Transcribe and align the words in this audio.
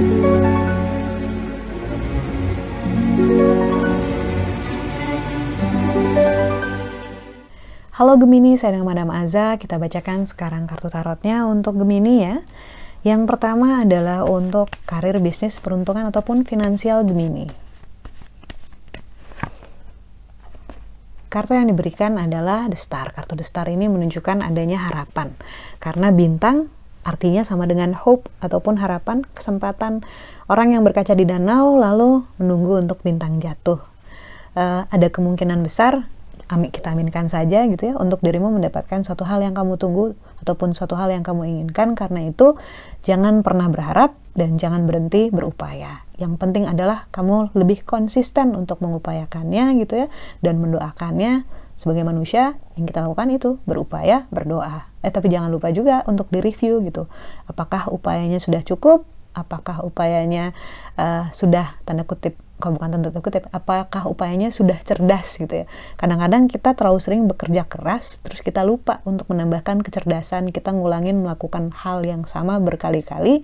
Halo 0.00 0.08
Gemini, 8.16 8.56
saya 8.56 8.80
dengan 8.80 8.88
Madam 8.88 9.12
Aza. 9.12 9.60
Kita 9.60 9.76
bacakan 9.76 10.24
sekarang 10.24 10.64
kartu 10.64 10.88
tarotnya 10.88 11.44
untuk 11.44 11.76
Gemini 11.76 12.24
ya. 12.24 12.40
Yang 13.04 13.28
pertama 13.28 13.84
adalah 13.84 14.24
untuk 14.24 14.72
karir 14.88 15.20
bisnis 15.20 15.60
peruntungan 15.60 16.08
ataupun 16.08 16.48
finansial 16.48 17.04
Gemini. 17.04 17.44
Kartu 21.28 21.60
yang 21.60 21.68
diberikan 21.68 22.16
adalah 22.16 22.72
The 22.72 22.80
Star. 22.80 23.12
Kartu 23.12 23.36
The 23.36 23.44
Star 23.44 23.68
ini 23.68 23.84
menunjukkan 23.92 24.48
adanya 24.48 24.80
harapan. 24.88 25.36
Karena 25.76 26.08
bintang 26.08 26.79
artinya 27.02 27.46
sama 27.46 27.64
dengan 27.64 27.96
hope 27.96 28.28
ataupun 28.44 28.76
harapan, 28.76 29.24
kesempatan 29.32 30.04
orang 30.50 30.76
yang 30.76 30.82
berkaca 30.84 31.16
di 31.16 31.24
danau 31.24 31.80
lalu 31.80 32.24
menunggu 32.36 32.80
untuk 32.82 33.00
bintang 33.00 33.40
jatuh. 33.40 33.80
Uh, 34.50 34.82
ada 34.90 35.08
kemungkinan 35.08 35.62
besar 35.62 36.10
amik 36.50 36.74
kita 36.74 36.90
aminkan 36.90 37.30
saja 37.30 37.62
gitu 37.70 37.94
ya 37.94 37.94
untuk 37.94 38.18
dirimu 38.26 38.50
mendapatkan 38.50 39.06
suatu 39.06 39.22
hal 39.22 39.38
yang 39.38 39.54
kamu 39.54 39.78
tunggu 39.78 40.18
ataupun 40.42 40.74
suatu 40.74 40.98
hal 40.98 41.14
yang 41.14 41.22
kamu 41.22 41.46
inginkan 41.46 41.94
karena 41.94 42.26
itu 42.26 42.58
jangan 43.06 43.46
pernah 43.46 43.70
berharap 43.70 44.18
dan 44.34 44.58
jangan 44.58 44.84
berhenti 44.90 45.30
berupaya 45.30 46.02
yang 46.18 46.34
penting 46.34 46.66
adalah 46.66 47.06
kamu 47.14 47.54
lebih 47.54 47.86
konsisten 47.86 48.58
untuk 48.58 48.82
mengupayakannya 48.82 49.78
gitu 49.78 50.04
ya 50.04 50.06
dan 50.42 50.58
mendoakannya 50.58 51.46
sebagai 51.80 52.04
manusia 52.04 52.60
yang 52.76 52.84
kita 52.84 53.00
lakukan 53.00 53.32
itu 53.32 53.56
berupaya 53.64 54.28
berdoa. 54.28 54.84
Eh 55.00 55.08
tapi 55.08 55.32
jangan 55.32 55.48
lupa 55.48 55.72
juga 55.72 56.04
untuk 56.04 56.28
direview 56.28 56.84
gitu. 56.84 57.08
Apakah 57.48 57.88
upayanya 57.88 58.36
sudah 58.36 58.60
cukup? 58.60 59.08
Apakah 59.32 59.80
upayanya 59.80 60.52
uh, 61.00 61.32
sudah 61.32 61.80
tanda 61.88 62.04
kutip 62.04 62.36
kalau 62.60 62.76
bukan 62.76 63.00
tanda 63.00 63.08
kutip 63.08 63.48
apakah 63.56 64.04
upayanya 64.04 64.52
sudah 64.52 64.76
cerdas 64.84 65.40
gitu 65.40 65.64
ya? 65.64 65.66
Kadang-kadang 65.96 66.52
kita 66.52 66.76
terlalu 66.76 67.00
sering 67.00 67.24
bekerja 67.24 67.64
keras 67.64 68.20
terus 68.20 68.44
kita 68.44 68.60
lupa 68.60 69.00
untuk 69.08 69.32
menambahkan 69.32 69.80
kecerdasan 69.80 70.52
kita 70.52 70.76
ngulangin 70.76 71.24
melakukan 71.24 71.72
hal 71.72 72.04
yang 72.04 72.28
sama 72.28 72.60
berkali-kali 72.60 73.40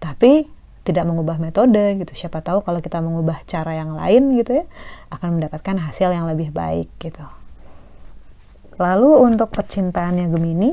tapi 0.00 0.48
tidak 0.88 1.04
mengubah 1.04 1.36
metode 1.36 2.00
gitu. 2.00 2.16
Siapa 2.16 2.40
tahu 2.40 2.64
kalau 2.64 2.80
kita 2.80 3.04
mengubah 3.04 3.44
cara 3.44 3.76
yang 3.76 3.92
lain 3.92 4.40
gitu 4.40 4.56
ya 4.56 4.64
akan 5.12 5.36
mendapatkan 5.36 5.76
hasil 5.84 6.08
yang 6.08 6.24
lebih 6.24 6.48
baik 6.48 6.88
gitu 6.96 7.43
lalu 8.78 9.10
untuk 9.22 9.50
percintaannya 9.54 10.26
Gemini 10.30 10.70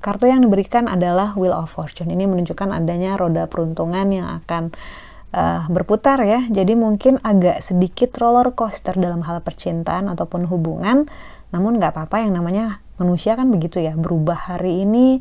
Kartu 0.00 0.32
yang 0.32 0.40
diberikan 0.40 0.88
adalah 0.88 1.36
Wheel 1.36 1.52
of 1.52 1.76
Fortune. 1.76 2.08
Ini 2.08 2.24
menunjukkan 2.24 2.72
adanya 2.72 3.20
roda 3.20 3.44
peruntungan 3.44 4.08
yang 4.08 4.40
akan 4.40 4.72
uh, 5.36 5.68
berputar 5.68 6.24
ya. 6.24 6.40
Jadi 6.48 6.72
mungkin 6.72 7.20
agak 7.20 7.60
sedikit 7.60 8.16
roller 8.16 8.56
coaster 8.56 8.96
dalam 8.96 9.20
hal 9.28 9.44
percintaan 9.44 10.08
ataupun 10.08 10.48
hubungan. 10.48 11.04
Namun 11.52 11.76
nggak 11.76 11.92
apa-apa 11.92 12.24
yang 12.24 12.32
namanya 12.32 12.80
manusia 12.96 13.36
kan 13.36 13.52
begitu 13.52 13.76
ya. 13.76 13.92
Berubah 13.92 14.56
hari 14.56 14.88
ini 14.88 15.20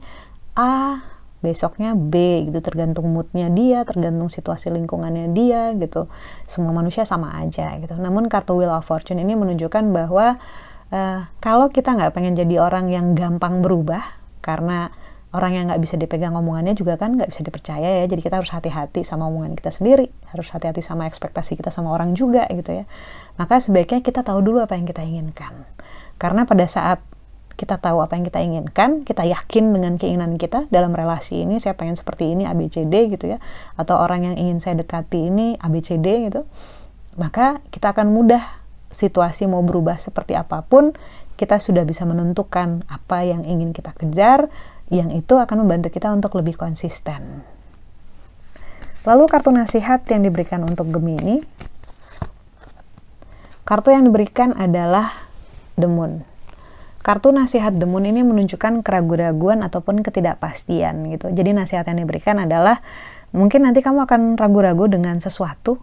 A, 0.56 1.04
besoknya 1.40 1.96
B 1.96 2.46
gitu. 2.48 2.60
Tergantung 2.60 3.10
moodnya 3.12 3.52
dia, 3.52 3.84
tergantung 3.88 4.28
situasi 4.28 4.72
lingkungannya 4.72 5.32
dia 5.34 5.76
gitu. 5.76 6.08
Semua 6.46 6.72
manusia 6.72 7.04
sama 7.04 7.36
aja 7.40 7.76
gitu. 7.80 7.96
Namun 7.96 8.28
kartu 8.28 8.60
Wheel 8.60 8.72
of 8.72 8.88
Fortune 8.88 9.20
ini 9.20 9.36
menunjukkan 9.36 9.90
bahwa 9.92 10.40
uh, 10.94 11.20
kalau 11.40 11.70
kita 11.70 11.96
nggak 11.96 12.12
pengen 12.14 12.38
jadi 12.38 12.62
orang 12.62 12.90
yang 12.92 13.14
gampang 13.18 13.64
berubah 13.64 14.04
karena 14.40 14.92
orang 15.30 15.52
yang 15.54 15.66
nggak 15.70 15.82
bisa 15.82 15.94
dipegang 15.94 16.34
omongannya 16.34 16.74
juga 16.74 16.98
kan 16.98 17.14
nggak 17.14 17.30
bisa 17.30 17.46
dipercaya 17.46 18.02
ya 18.02 18.06
jadi 18.10 18.22
kita 18.22 18.36
harus 18.42 18.50
hati-hati 18.50 19.06
sama 19.06 19.30
omongan 19.30 19.54
kita 19.54 19.70
sendiri 19.70 20.10
harus 20.34 20.50
hati-hati 20.50 20.82
sama 20.82 21.06
ekspektasi 21.06 21.54
kita 21.54 21.70
sama 21.70 21.94
orang 21.94 22.18
juga 22.18 22.50
gitu 22.50 22.82
ya 22.82 22.84
maka 23.38 23.62
sebaiknya 23.62 24.02
kita 24.02 24.26
tahu 24.26 24.42
dulu 24.42 24.66
apa 24.66 24.74
yang 24.74 24.90
kita 24.90 25.06
inginkan 25.06 25.54
karena 26.18 26.50
pada 26.50 26.66
saat 26.66 27.06
kita 27.60 27.76
tahu 27.76 28.00
apa 28.00 28.16
yang 28.16 28.24
kita 28.24 28.40
inginkan, 28.40 29.04
kita 29.04 29.28
yakin 29.28 29.76
dengan 29.76 30.00
keinginan 30.00 30.40
kita 30.40 30.72
dalam 30.72 30.96
relasi 30.96 31.44
ini, 31.44 31.60
saya 31.60 31.76
pengen 31.76 32.00
seperti 32.00 32.32
ini 32.32 32.48
ABCD 32.48 33.12
gitu 33.12 33.36
ya, 33.36 33.44
atau 33.76 34.00
orang 34.00 34.32
yang 34.32 34.36
ingin 34.40 34.64
saya 34.64 34.80
dekati 34.80 35.28
ini 35.28 35.60
ABCD 35.60 36.32
gitu, 36.32 36.48
maka 37.20 37.60
kita 37.68 37.92
akan 37.92 38.16
mudah 38.16 38.40
situasi 38.96 39.44
mau 39.52 39.60
berubah 39.60 40.00
seperti 40.00 40.40
apa 40.40 40.64
pun, 40.64 40.96
kita 41.36 41.60
sudah 41.60 41.84
bisa 41.84 42.08
menentukan 42.08 42.88
apa 42.88 43.28
yang 43.28 43.44
ingin 43.44 43.76
kita 43.76 43.92
kejar, 43.92 44.48
yang 44.88 45.12
itu 45.12 45.36
akan 45.36 45.68
membantu 45.68 45.92
kita 45.92 46.16
untuk 46.16 46.40
lebih 46.40 46.56
konsisten. 46.56 47.44
Lalu 49.04 49.28
kartu 49.28 49.52
nasihat 49.52 50.00
yang 50.08 50.24
diberikan 50.24 50.64
untuk 50.64 50.88
Gemini, 50.96 51.44
kartu 53.68 53.92
yang 53.92 54.08
diberikan 54.08 54.56
adalah 54.56 55.12
The 55.76 55.92
Moon. 55.92 56.39
Kartu 57.10 57.34
nasihat 57.34 57.74
Moon 57.90 58.06
ini 58.06 58.22
menunjukkan 58.22 58.86
keraguan-raguan 58.86 59.66
ataupun 59.66 60.06
ketidakpastian 60.06 61.10
gitu. 61.10 61.34
Jadi 61.34 61.58
nasihat 61.58 61.82
yang 61.90 62.06
diberikan 62.06 62.38
adalah 62.38 62.86
mungkin 63.34 63.66
nanti 63.66 63.82
kamu 63.82 64.06
akan 64.06 64.38
ragu-ragu 64.38 64.86
dengan 64.86 65.18
sesuatu 65.18 65.82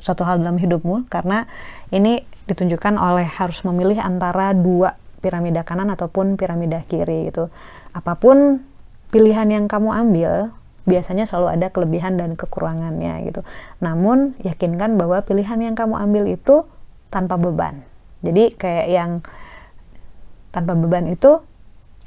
suatu 0.00 0.24
hal 0.24 0.40
dalam 0.40 0.56
hidupmu 0.56 1.12
karena 1.12 1.44
ini 1.92 2.24
ditunjukkan 2.48 2.96
oleh 2.96 3.28
harus 3.28 3.60
memilih 3.68 4.00
antara 4.00 4.56
dua 4.56 4.96
piramida 5.20 5.60
kanan 5.60 5.92
ataupun 5.92 6.40
piramida 6.40 6.80
kiri 6.88 7.28
gitu. 7.28 7.52
Apa 7.92 8.16
pun 8.16 8.64
pilihan 9.12 9.44
yang 9.44 9.68
kamu 9.68 9.92
ambil, 9.92 10.56
biasanya 10.88 11.28
selalu 11.28 11.60
ada 11.60 11.68
kelebihan 11.68 12.16
dan 12.16 12.32
kekurangannya 12.32 13.28
gitu. 13.28 13.44
Namun 13.84 14.40
yakinkan 14.40 14.96
bahwa 14.96 15.20
pilihan 15.20 15.60
yang 15.60 15.76
kamu 15.76 16.00
ambil 16.00 16.24
itu 16.32 16.64
tanpa 17.12 17.36
beban. 17.36 17.84
Jadi 18.24 18.56
kayak 18.56 18.88
yang 18.88 19.20
tanpa 20.50 20.74
beban 20.74 21.06
itu 21.10 21.42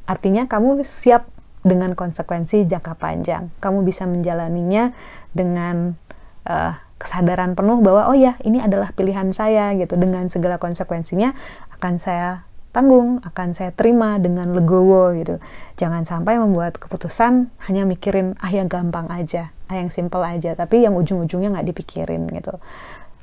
artinya 0.03 0.47
kamu 0.47 0.83
siap 0.83 1.27
dengan 1.63 1.95
konsekuensi 1.95 2.67
jangka 2.67 2.99
panjang. 2.99 3.49
Kamu 3.63 3.87
bisa 3.87 4.03
menjalaninya 4.03 4.91
dengan 5.31 5.95
uh, 6.43 6.75
kesadaran 6.99 7.55
penuh 7.55 7.79
bahwa 7.83 8.11
oh 8.11 8.15
ya 8.15 8.35
ini 8.43 8.59
adalah 8.59 8.91
pilihan 8.95 9.31
saya 9.35 9.75
gitu 9.75 9.95
dengan 9.99 10.27
segala 10.27 10.59
konsekuensinya 10.59 11.35
akan 11.79 11.99
saya 11.99 12.47
tanggung, 12.75 13.21
akan 13.21 13.53
saya 13.53 13.71
terima 13.71 14.19
dengan 14.19 14.51
legowo 14.51 15.13
gitu. 15.15 15.39
Jangan 15.79 16.03
sampai 16.03 16.39
membuat 16.39 16.79
keputusan 16.79 17.47
hanya 17.69 17.83
mikirin 17.87 18.35
ah 18.43 18.51
yang 18.51 18.67
gampang 18.67 19.07
aja, 19.11 19.51
ah 19.71 19.75
yang 19.77 19.91
simple 19.91 20.23
aja, 20.25 20.57
tapi 20.57 20.83
yang 20.83 20.95
ujung-ujungnya 20.99 21.53
nggak 21.53 21.67
dipikirin 21.75 22.27
gitu. 22.33 22.59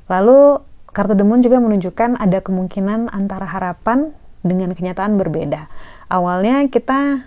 Lalu 0.09 0.61
kartu 0.91 1.13
demon 1.13 1.43
juga 1.43 1.59
menunjukkan 1.59 2.17
ada 2.17 2.39
kemungkinan 2.39 3.11
antara 3.11 3.45
harapan 3.47 4.15
dengan 4.41 4.73
kenyataan 4.73 5.17
berbeda. 5.17 5.69
Awalnya 6.09 6.67
kita 6.69 7.25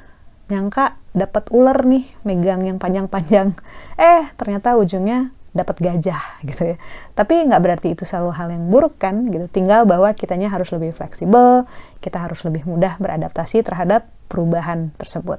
nyangka 0.53 1.01
dapat 1.17 1.49
ular 1.55 1.87
nih 1.87 2.05
megang 2.27 2.67
yang 2.67 2.77
panjang-panjang, 2.77 3.57
eh 3.99 4.29
ternyata 4.37 4.77
ujungnya 4.77 5.33
dapat 5.55 5.79
gajah 5.79 6.21
gitu 6.49 6.75
ya. 6.75 6.77
Tapi 7.15 7.47
nggak 7.47 7.63
berarti 7.63 7.89
itu 7.95 8.03
selalu 8.03 8.31
hal 8.35 8.49
yang 8.51 8.69
buruk 8.69 8.99
kan 8.99 9.31
gitu. 9.31 9.47
Tinggal 9.49 9.87
bahwa 9.87 10.11
kitanya 10.13 10.51
harus 10.51 10.69
lebih 10.75 10.93
fleksibel, 10.93 11.65
kita 12.03 12.19
harus 12.19 12.43
lebih 12.43 12.67
mudah 12.67 12.99
beradaptasi 12.99 13.63
terhadap 13.63 14.11
perubahan 14.27 14.91
tersebut. 14.99 15.39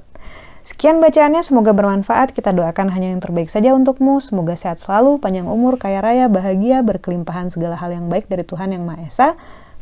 Sekian 0.66 0.98
bacaannya, 0.98 1.46
semoga 1.46 1.70
bermanfaat. 1.70 2.34
Kita 2.34 2.50
doakan 2.50 2.90
hanya 2.90 3.14
yang 3.14 3.22
terbaik 3.22 3.46
saja 3.46 3.70
untukmu. 3.70 4.18
Semoga 4.18 4.58
sehat 4.58 4.82
selalu, 4.82 5.22
panjang 5.22 5.46
umur, 5.46 5.78
kaya 5.78 6.02
raya, 6.02 6.26
bahagia, 6.26 6.82
berkelimpahan 6.82 7.54
segala 7.54 7.78
hal 7.78 7.94
yang 7.94 8.10
baik 8.10 8.26
dari 8.26 8.42
Tuhan 8.42 8.74
Yang 8.74 8.82
Maha 8.82 9.00
Esa. 9.06 9.28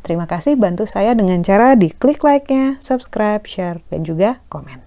Terima 0.04 0.28
kasih 0.28 0.60
bantu 0.60 0.84
saya 0.84 1.16
dengan 1.16 1.40
cara 1.40 1.72
di 1.72 1.88
klik 1.88 2.20
like-nya, 2.20 2.76
subscribe, 2.76 3.40
share, 3.48 3.80
dan 3.88 4.04
juga 4.04 4.44
komen. 4.52 4.84